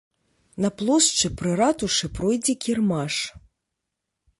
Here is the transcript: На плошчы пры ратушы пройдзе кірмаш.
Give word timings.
На 0.65 0.71
плошчы 0.79 1.27
пры 1.41 1.51
ратушы 1.61 2.11
пройдзе 2.21 2.53
кірмаш. 2.67 3.23